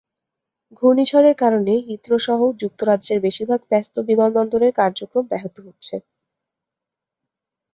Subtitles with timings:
[0.77, 5.95] ঘূর্ণিঝড়ের কারণে হিথ্রোসহ যুক্তরাজ্যের বেশির ভাগ ব্যস্ত বিমানবন্দরের কার্যক্রম ব্যাহত হচ্ছে।